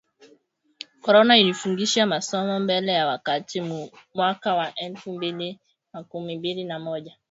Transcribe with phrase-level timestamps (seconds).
[1.01, 5.59] Corona ilifungisha masomo mbele ya wakati mu mwaka wa elfu mbili
[5.93, 7.17] makumi mbili na moja